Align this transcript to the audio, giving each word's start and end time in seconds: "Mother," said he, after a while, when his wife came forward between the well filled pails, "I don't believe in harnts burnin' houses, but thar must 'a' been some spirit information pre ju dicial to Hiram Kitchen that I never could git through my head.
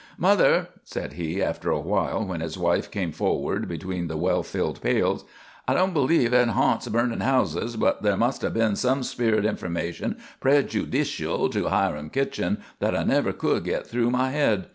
"Mother," 0.17 0.69
said 0.83 1.13
he, 1.13 1.43
after 1.43 1.69
a 1.69 1.79
while, 1.79 2.25
when 2.25 2.41
his 2.41 2.57
wife 2.57 2.89
came 2.89 3.11
forward 3.11 3.67
between 3.67 4.07
the 4.07 4.17
well 4.17 4.41
filled 4.41 4.81
pails, 4.81 5.25
"I 5.67 5.75
don't 5.75 5.93
believe 5.93 6.33
in 6.33 6.49
harnts 6.49 6.87
burnin' 6.87 7.19
houses, 7.19 7.75
but 7.75 8.01
thar 8.01 8.17
must 8.17 8.43
'a' 8.43 8.49
been 8.49 8.75
some 8.75 9.03
spirit 9.03 9.45
information 9.45 10.17
pre 10.39 10.63
ju 10.63 10.87
dicial 10.87 11.51
to 11.51 11.67
Hiram 11.67 12.09
Kitchen 12.09 12.63
that 12.79 12.95
I 12.97 13.03
never 13.03 13.31
could 13.31 13.65
git 13.65 13.85
through 13.85 14.09
my 14.09 14.31
head. 14.31 14.69